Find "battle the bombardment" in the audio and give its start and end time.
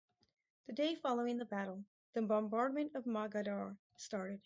1.45-2.95